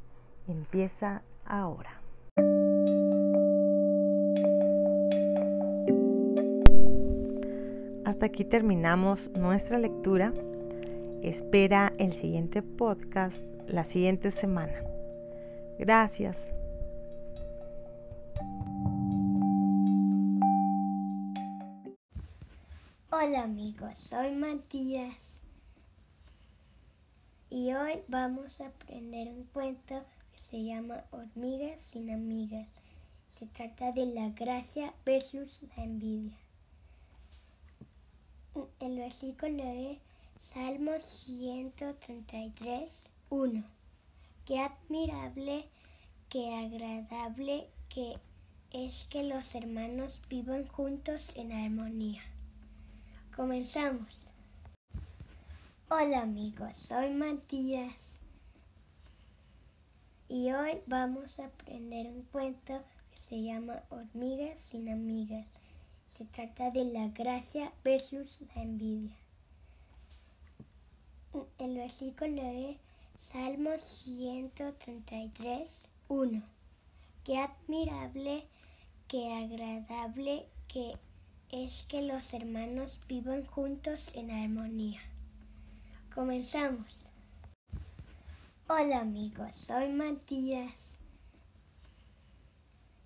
empieza 0.47 1.23
ahora. 1.47 2.01
Hasta 8.05 8.27
aquí 8.27 8.45
terminamos 8.45 9.31
nuestra 9.31 9.79
lectura. 9.79 10.35
Espera 11.23 11.93
el 11.99 12.13
siguiente 12.13 12.61
podcast 12.61 13.47
la 13.69 13.85
siguiente 13.85 14.31
semana. 14.31 14.75
Gracias. 15.79 16.53
Hola 23.23 23.43
amigos, 23.43 23.99
soy 24.09 24.35
Matías 24.35 25.41
y 27.51 27.75
hoy 27.75 28.03
vamos 28.09 28.63
a 28.63 28.69
aprender 28.69 29.29
un 29.29 29.45
cuento 29.45 30.07
que 30.33 30.39
se 30.39 30.65
llama 30.65 31.05
Hormigas 31.11 31.83
sin 31.83 32.11
amigas. 32.11 32.67
Se 33.29 33.45
trata 33.45 33.93
de 33.93 34.07
la 34.07 34.31
gracia 34.31 34.95
versus 35.05 35.61
la 35.77 35.85
envidia. 35.85 36.39
El 38.79 38.97
versículo 38.97 39.65
es 39.65 39.99
Salmo 40.39 40.99
133, 40.99 43.03
1. 43.29 43.65
Qué 44.47 44.61
admirable, 44.61 45.69
qué 46.31 46.55
agradable 46.55 47.69
que 47.91 48.15
es 48.71 49.07
que 49.11 49.25
los 49.25 49.55
hermanos 49.55 50.23
vivan 50.31 50.67
juntos 50.67 51.37
en 51.37 51.53
armonía. 51.53 52.23
Comenzamos. 53.41 54.29
Hola 55.89 56.21
amigos, 56.21 56.77
soy 56.77 57.15
Matías 57.15 58.19
y 60.29 60.53
hoy 60.53 60.83
vamos 60.87 61.39
a 61.39 61.47
aprender 61.47 62.09
un 62.09 62.21
cuento 62.25 62.85
que 63.11 63.19
se 63.19 63.43
llama 63.43 63.83
Hormigas 63.89 64.59
sin 64.59 64.91
amigas. 64.91 65.47
Se 66.07 66.27
trata 66.27 66.71
de 66.71 66.85
la 66.85 67.09
gracia 67.09 67.73
versus 67.83 68.43
la 68.55 68.61
envidia. 68.61 69.17
El 71.57 71.77
versículo 71.77 72.43
es 72.43 72.77
Salmo 73.17 73.71
133, 73.79 75.81
1. 76.09 76.43
Qué 77.25 77.39
admirable, 77.39 78.47
qué 79.09 79.33
agradable, 79.33 80.47
que 80.69 80.99
es 81.53 81.85
que 81.89 82.03
los 82.03 82.33
hermanos 82.33 83.01
vivan 83.09 83.45
juntos 83.45 84.15
en 84.15 84.31
armonía. 84.31 85.01
Comenzamos. 86.15 87.11
Hola 88.69 89.01
amigos, 89.01 89.57
soy 89.67 89.89
Matías 89.89 90.97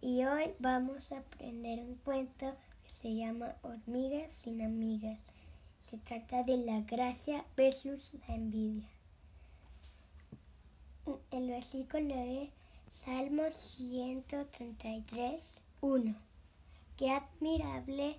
y 0.03 0.27
hoy 0.27 0.53
vamos 0.59 1.11
a 1.11 1.21
aprender 1.21 1.79
un 1.79 1.95
cuento 1.95 2.55
que 2.83 2.91
se 2.91 3.15
llama 3.15 3.57
Hormigas 3.63 4.31
sin 4.31 4.61
amigas. 4.61 5.19
Se 5.81 5.97
trata 5.97 6.43
de 6.43 6.59
la 6.59 6.83
gracia 6.83 7.47
versus 7.57 8.13
la 8.29 8.35
envidia. 8.35 8.91
El 11.31 11.49
versículo 11.49 12.15
es 12.15 12.51
Salmo 12.91 13.51
133, 13.51 15.55
1. 15.81 16.15
Qué 16.99 17.11
admirable 17.11 18.19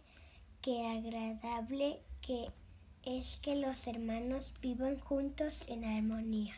qué 0.65 0.85
agradable 0.87 2.01
que 2.23 2.49
es 3.03 3.37
que 3.43 3.55
los 3.55 3.85
hermanos 3.85 4.51
vivan 4.63 4.99
juntos 4.99 5.63
en 5.67 5.85
armonía. 5.85 6.55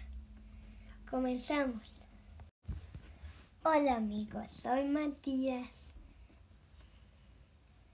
Comenzamos. 1.10 2.06
Hola 3.66 3.98
amigos, 3.98 4.50
soy 4.64 4.86
Matías 4.86 5.92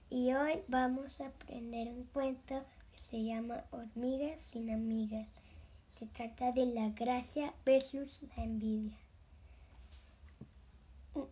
y 0.08 0.32
hoy 0.34 0.62
vamos 0.68 1.20
a 1.20 1.26
aprender 1.26 1.88
un 1.88 2.04
cuento 2.04 2.64
que 2.92 3.00
se 3.00 3.24
llama 3.24 3.64
Hormigas 3.72 4.40
sin 4.40 4.70
amigas. 4.70 5.26
Se 5.88 6.06
trata 6.06 6.52
de 6.52 6.66
la 6.66 6.90
gracia 6.90 7.52
versus 7.64 8.22
la 8.36 8.44
envidia. 8.44 8.96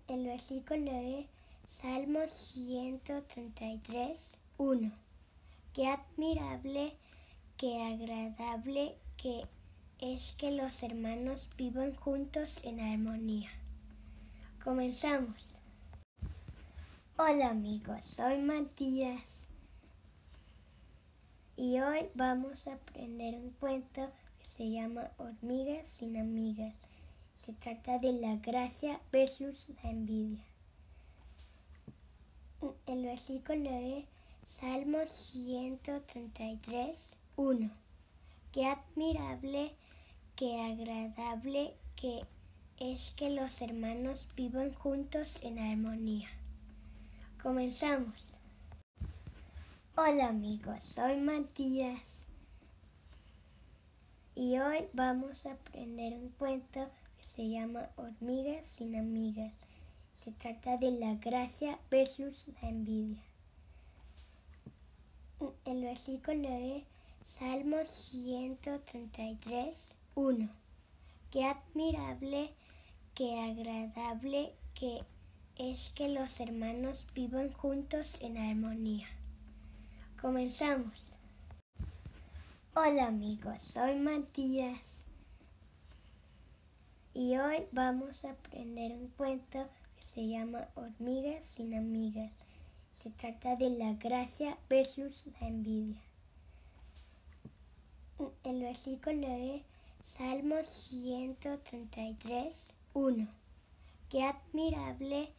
El 0.08 0.24
versículo 0.24 0.90
es 0.90 1.26
Salmo 1.68 2.26
133, 2.26 4.32
1. 4.58 4.92
Qué 5.72 5.88
admirable, 5.88 6.96
qué 7.56 7.82
agradable 7.82 8.96
que 9.16 9.46
es 9.98 10.34
que 10.36 10.50
los 10.50 10.82
hermanos 10.82 11.48
vivan 11.56 11.94
juntos 11.94 12.62
en 12.64 12.80
armonía. 12.80 13.50
Comenzamos. 14.62 15.58
Hola 17.16 17.50
amigos, 17.50 18.04
soy 18.16 18.38
Matías 18.38 19.46
y 21.56 21.78
hoy 21.78 22.08
vamos 22.14 22.66
a 22.66 22.74
aprender 22.74 23.34
un 23.36 23.50
cuento 23.50 24.10
que 24.38 24.46
se 24.46 24.70
llama 24.70 25.10
Hormigas 25.18 25.86
sin 25.86 26.16
amigas. 26.16 26.74
Se 27.34 27.52
trata 27.52 27.98
de 27.98 28.12
la 28.12 28.36
gracia 28.36 29.00
versus 29.12 29.68
la 29.82 29.90
envidia. 29.90 30.44
El 32.86 33.04
versículo 33.04 33.70
es 33.70 34.04
Salmo 34.44 34.98
133, 35.06 36.98
1. 37.36 37.70
Qué 38.50 38.66
admirable, 38.66 39.76
qué 40.34 40.60
agradable 40.60 41.76
que 41.94 42.24
es 42.78 43.12
que 43.16 43.30
los 43.30 43.62
hermanos 43.62 44.26
vivan 44.34 44.74
juntos 44.74 45.38
en 45.42 45.60
armonía. 45.60 46.28
Comenzamos. 47.40 48.36
Hola 49.96 50.28
amigos, 50.28 50.82
soy 50.94 51.18
Matías 51.18 52.26
y 54.34 54.58
hoy 54.58 54.88
vamos 54.92 55.46
a 55.46 55.52
aprender 55.52 56.14
un 56.14 56.30
cuento 56.30 56.90
que 57.16 57.24
se 57.24 57.48
llama 57.48 57.90
Hormigas 57.96 58.66
sin 58.66 58.96
amigas. 58.96 59.52
Se 60.14 60.32
trata 60.32 60.78
de 60.78 60.90
la 60.90 61.14
gracia 61.14 61.78
versus 61.90 62.48
la 62.60 62.68
envidia. 62.68 63.22
El 65.64 65.82
versículo 65.82 66.48
es 66.48 66.84
Salmo 67.24 67.78
133, 67.84 69.88
1. 70.14 70.48
Qué 71.32 71.44
admirable, 71.44 72.52
qué 73.14 73.40
agradable 73.40 74.54
que 74.74 75.02
es 75.56 75.90
que 75.96 76.08
los 76.08 76.38
hermanos 76.38 77.08
vivan 77.12 77.52
juntos 77.52 78.18
en 78.20 78.38
armonía. 78.38 79.08
Comenzamos. 80.20 81.16
Hola 82.74 83.08
amigos, 83.08 83.62
soy 83.74 83.96
Matías 83.96 85.02
y 87.14 87.36
hoy 87.36 87.66
vamos 87.72 88.24
a 88.24 88.30
aprender 88.30 88.92
un 88.92 89.08
cuento 89.08 89.68
que 89.96 90.04
se 90.04 90.28
llama 90.28 90.68
Hormigas 90.76 91.44
sin 91.44 91.74
amigas. 91.74 92.41
Se 93.02 93.10
trata 93.10 93.56
de 93.56 93.70
la 93.70 93.94
gracia 93.94 94.56
versus 94.68 95.26
la 95.40 95.48
envidia. 95.48 96.00
El 98.44 98.62
versículo 98.62 99.26
es 99.26 99.62
Salmo 100.04 100.62
133, 100.62 102.68
1. 102.94 103.28
Qué 104.08 104.22
admirable, 104.22 105.32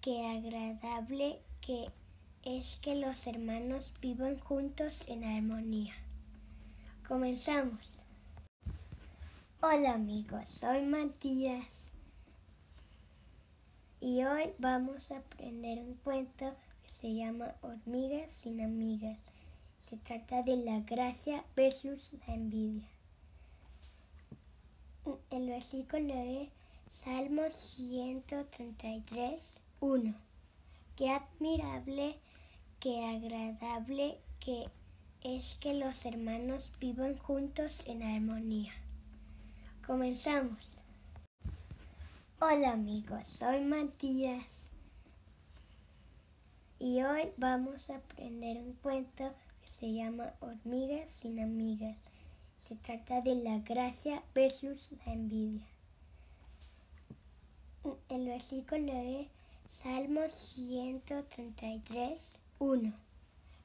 qué 0.00 0.24
agradable 0.24 1.40
que 1.60 1.90
es 2.44 2.78
que 2.80 2.94
los 2.94 3.26
hermanos 3.26 3.92
vivan 4.00 4.38
juntos 4.38 5.08
en 5.08 5.24
armonía. 5.24 5.94
Comenzamos. 7.08 8.04
Hola 9.60 9.94
amigos, 9.94 10.46
soy 10.60 10.82
Matías 10.82 11.90
y 14.00 14.22
hoy 14.22 14.52
vamos 14.58 15.10
a 15.10 15.18
aprender 15.18 15.80
un 15.80 15.94
cuento 15.94 16.54
se 16.90 17.14
llama 17.14 17.54
Hormigas 17.62 18.30
sin 18.30 18.60
amigas. 18.60 19.16
Se 19.78 19.96
trata 19.96 20.42
de 20.42 20.56
la 20.56 20.80
gracia 20.80 21.42
versus 21.56 22.12
la 22.26 22.34
envidia. 22.34 22.86
El 25.30 25.48
versículo 25.48 26.12
es 26.14 26.50
Salmo 26.88 27.50
133, 27.50 29.54
1. 29.80 30.14
Qué 30.96 31.10
admirable, 31.10 32.18
qué 32.80 33.06
agradable 33.06 34.18
que 34.40 34.68
es 35.22 35.56
que 35.60 35.74
los 35.74 36.04
hermanos 36.04 36.72
vivan 36.80 37.16
juntos 37.16 37.84
en 37.86 38.02
armonía. 38.02 38.72
Comenzamos. 39.86 40.82
Hola 42.40 42.72
amigos, 42.72 43.28
soy 43.38 43.60
Matías 43.60 44.69
y 46.80 47.02
hoy 47.02 47.30
vamos 47.36 47.88
a 47.90 47.96
aprender 47.96 48.56
un 48.56 48.72
cuento 48.72 49.34
que 49.60 49.68
se 49.68 49.92
llama 49.92 50.32
Hormigas 50.40 51.10
sin 51.10 51.38
amigas. 51.38 51.98
Se 52.56 52.74
trata 52.74 53.20
de 53.20 53.34
la 53.34 53.58
gracia 53.58 54.22
versus 54.34 54.92
la 55.04 55.12
envidia. 55.12 55.66
El 58.08 58.24
versículo 58.24 58.94
es 58.94 59.26
Salmo 59.68 60.22
133, 60.30 62.32
1. 62.58 62.94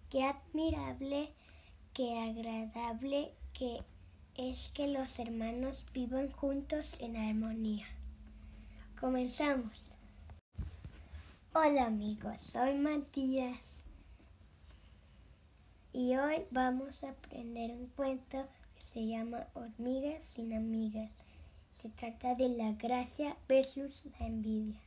Qué 0.09 0.23
admirable, 0.23 1.31
qué 1.93 2.19
agradable 2.19 3.31
que 3.53 3.79
es 4.35 4.71
que 4.73 4.89
los 4.89 5.19
hermanos 5.19 5.85
vivan 5.93 6.29
juntos 6.31 6.99
en 6.99 7.15
armonía. 7.15 7.87
Comenzamos. 8.99 9.94
Hola 11.57 11.85
amigos, 11.85 12.41
soy 12.51 12.73
Matías 12.73 13.81
y 15.93 16.17
hoy 16.17 16.45
vamos 16.51 17.01
a 17.01 17.11
aprender 17.11 17.71
un 17.71 17.87
cuento 17.95 18.45
que 18.75 18.81
se 18.81 19.07
llama 19.07 19.47
Hormigas 19.53 20.21
sin 20.21 20.51
amigas. 20.51 21.09
Se 21.71 21.87
trata 21.87 22.35
de 22.35 22.49
la 22.49 22.73
gracia 22.73 23.37
versus 23.47 24.03
la 24.19 24.27
envidia. 24.27 24.81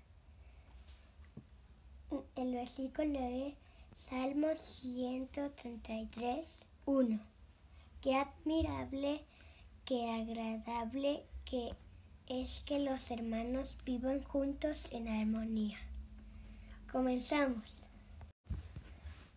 El 2.37 2.53
versículo 2.53 3.19
es 3.19 3.55
Salmo 3.95 4.55
133, 4.55 6.59
1. 6.85 7.21
Qué 8.03 8.15
admirable, 8.15 9.23
qué 9.87 10.11
agradable 10.11 11.23
que 11.47 11.71
es 12.27 12.63
que 12.67 12.79
los 12.79 13.11
hermanos 13.11 13.75
vivan 13.87 14.23
juntos 14.23 14.93
en 14.93 15.09
armonía. 15.09 15.79
Comenzamos. 16.91 17.87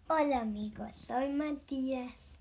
Hola 0.08 0.40
amigos, 0.40 0.96
soy 1.06 1.34
Matías 1.34 2.38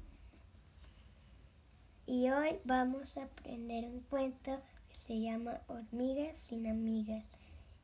y 2.06 2.30
hoy 2.30 2.60
vamos 2.64 3.16
a 3.16 3.24
aprender 3.24 3.86
un 3.86 4.02
cuento 4.02 4.62
que 4.88 4.94
se 4.94 5.20
llama 5.20 5.62
Hormigas 5.66 6.36
sin 6.36 6.68
amigas. 6.68 7.24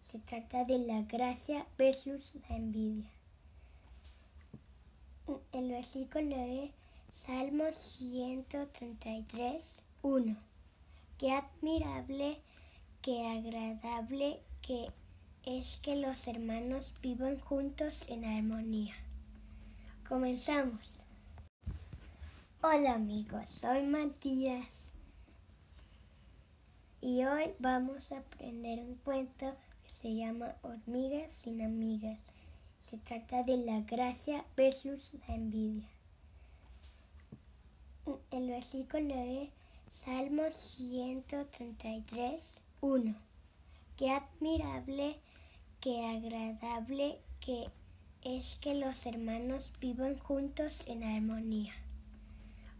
Se 0.00 0.20
trata 0.20 0.64
de 0.64 0.78
la 0.78 1.02
gracia 1.02 1.66
versus 1.76 2.36
la 2.48 2.54
envidia. 2.54 3.10
El 5.50 5.70
versículo 5.70 6.36
es 6.36 6.70
Salmo 7.10 7.72
133, 7.72 9.78
1. 10.02 10.36
Qué 11.18 11.32
admirable, 11.32 12.40
qué 13.02 13.26
agradable 13.26 14.44
que 14.62 14.92
es 15.46 15.78
que 15.78 15.94
los 15.94 16.26
hermanos 16.26 16.92
vivan 17.00 17.38
juntos 17.38 18.04
en 18.08 18.24
armonía. 18.24 18.96
Comenzamos. 20.08 21.04
Hola 22.62 22.94
amigos, 22.94 23.48
soy 23.60 23.86
Matías 23.86 24.90
y 27.00 27.24
hoy 27.24 27.54
vamos 27.60 28.10
a 28.10 28.18
aprender 28.18 28.80
un 28.80 28.96
cuento 28.96 29.54
que 29.84 29.90
se 29.90 30.16
llama 30.16 30.56
Hormigas 30.62 31.30
sin 31.30 31.62
amigas. 31.62 32.18
Se 32.80 32.98
trata 32.98 33.44
de 33.44 33.58
la 33.58 33.82
gracia 33.82 34.44
versus 34.56 35.14
la 35.28 35.36
envidia. 35.36 35.86
El 38.32 38.48
versículo 38.48 39.14
es 39.14 39.50
Salmo 39.90 40.50
133, 40.50 42.42
1. 42.80 43.14
Qué 43.96 44.10
admirable, 44.10 45.20
qué 45.86 46.04
agradable 46.04 47.20
que 47.38 47.70
es 48.24 48.58
que 48.60 48.74
los 48.74 49.06
hermanos 49.06 49.72
vivan 49.78 50.18
juntos 50.18 50.84
en 50.88 51.04
armonía. 51.04 51.72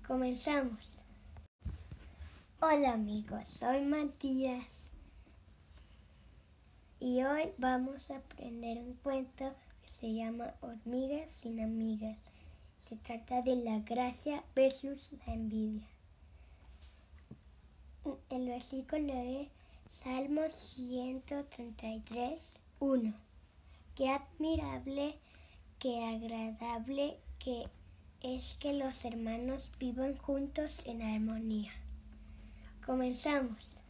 Comenzamos. 0.04 1.04
Hola 2.60 2.94
amigos, 2.94 3.46
soy 3.60 3.82
Matías 3.82 4.90
y 6.98 7.22
hoy 7.22 7.52
vamos 7.58 8.10
a 8.10 8.16
aprender 8.16 8.78
un 8.78 8.94
cuento 8.94 9.54
que 9.84 9.88
se 9.88 10.12
llama 10.12 10.54
Hormigas 10.60 11.30
sin 11.30 11.60
amigas. 11.60 12.18
Se 12.76 12.96
trata 12.96 13.40
de 13.40 13.54
la 13.54 13.78
gracia 13.82 14.42
versus 14.56 15.12
la 15.24 15.34
envidia. 15.34 15.86
El 18.30 18.48
versículo 18.48 19.12
es 19.12 19.46
Salmo 19.88 20.50
133, 20.50 22.55
1. 22.80 23.14
Qué 23.94 24.10
admirable 24.10 25.18
qué 25.78 26.04
agradable 26.04 27.18
que 27.38 27.68
es 28.20 28.56
que 28.58 28.72
los 28.72 29.04
hermanos 29.04 29.70
vivan 29.78 30.16
juntos 30.16 30.84
en 30.86 31.02
armonía. 31.02 31.72
Comenzamos. 32.84 33.82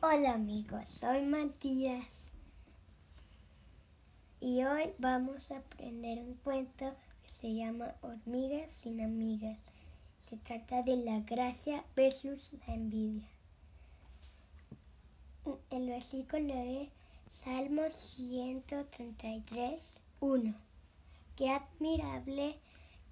Hola 0.00 0.34
amigos, 0.34 0.88
soy 1.00 1.22
Matías 1.22 2.30
y 4.40 4.62
hoy 4.62 4.92
vamos 4.98 5.50
a 5.50 5.58
aprender 5.58 6.18
un 6.20 6.34
cuento 6.34 6.94
que 7.24 7.30
se 7.30 7.54
llama 7.54 7.94
Hormigas 8.00 8.70
sin 8.70 9.00
amigas. 9.00 9.58
Se 10.18 10.36
trata 10.36 10.82
de 10.82 10.96
la 10.96 11.20
gracia 11.20 11.84
versus 11.96 12.52
la 12.66 12.74
envidia. 12.74 13.28
El 15.70 15.88
versículo 15.88 16.54
es 16.54 16.97
Salmo 17.30 17.90
133, 17.90 19.82
1. 20.20 20.54
Qué 21.36 21.50
admirable, 21.50 22.58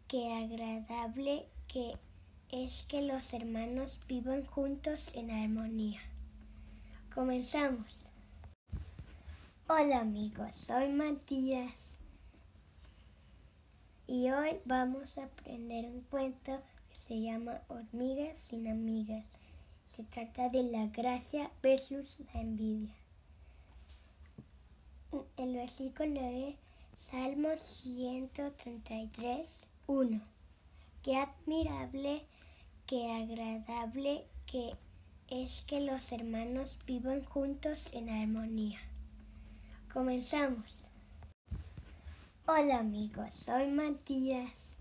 qué 0.08 0.32
agradable 0.32 1.46
que 1.68 1.98
es 2.50 2.86
que 2.88 3.02
los 3.02 3.34
hermanos 3.34 4.00
vivan 4.08 4.46
juntos 4.46 5.12
en 5.14 5.30
armonía. 5.30 6.00
Comenzamos. 7.14 8.10
Hola 9.68 10.00
amigos, 10.00 10.54
soy 10.66 10.88
Matías 10.92 11.98
y 14.06 14.30
hoy 14.30 14.60
vamos 14.64 15.18
a 15.18 15.24
aprender 15.24 15.84
un 15.84 16.00
cuento 16.00 16.62
que 16.88 16.96
se 16.96 17.20
llama 17.20 17.60
Hormigas 17.68 18.38
sin 18.38 18.66
amigas. 18.66 19.26
Se 19.84 20.04
trata 20.04 20.48
de 20.48 20.62
la 20.62 20.86
gracia 20.86 21.50
versus 21.62 22.20
la 22.32 22.40
envidia. 22.40 22.94
El 25.36 25.54
versículo 25.54 26.20
es 26.20 26.56
Salmo 26.96 27.56
133, 27.56 29.60
1. 29.86 30.20
Qué 31.02 31.16
admirable, 31.16 32.24
qué 32.86 33.12
agradable, 33.12 34.24
que 34.46 34.74
es 35.28 35.64
que 35.66 35.80
los 35.80 36.12
hermanos 36.12 36.78
vivan 36.86 37.24
juntos 37.24 37.90
en 37.92 38.10
armonía. 38.10 38.78
Comenzamos. 39.92 40.88
Hola 42.46 42.78
amigos, 42.78 43.34
soy 43.44 43.66
Matías 43.68 44.76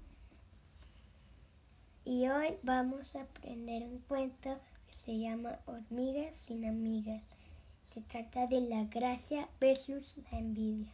y 2.03 2.27
hoy 2.27 2.57
vamos 2.61 3.15
a 3.15 3.23
aprender 3.23 3.83
un 3.83 3.99
cuento 3.99 4.59
que 4.88 4.93
se 4.93 5.17
llama 5.17 5.57
Hormigas 5.65 6.35
sin 6.35 6.65
amigas. 6.65 7.23
Se 7.85 8.01
trata 8.01 8.47
de 8.47 8.59
la 8.61 8.83
gracia 8.85 9.47
versus 9.61 10.17
la 10.29 10.39
envidia. 10.39 10.91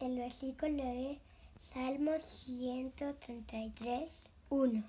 El 0.00 0.18
versículo 0.18 0.82
es 0.82 1.16
Salmo 1.58 2.20
133, 2.20 4.10
1. 4.50 4.84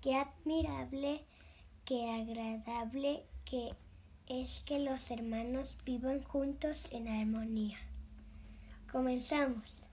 Qué 0.00 0.14
admirable 0.14 1.22
qué 1.86 2.10
agradable 2.10 3.22
que 3.44 3.70
es 4.26 4.64
que 4.66 4.80
los 4.80 5.08
hermanos 5.12 5.76
vivan 5.84 6.20
juntos 6.20 6.88
en 6.90 7.06
armonía. 7.06 7.78
Comenzamos. 8.90 9.85